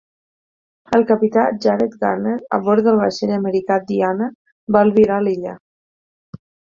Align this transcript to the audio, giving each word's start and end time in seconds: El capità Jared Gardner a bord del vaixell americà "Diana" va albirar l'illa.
El 0.99 1.03
capità 1.11 1.41
Jared 1.65 1.97
Gardner 2.03 2.37
a 2.59 2.61
bord 2.69 2.85
del 2.87 2.97
vaixell 3.01 3.33
americà 3.35 3.77
"Diana" 3.91 4.31
va 4.77 4.83
albirar 4.87 5.21
l'illa. 5.27 5.55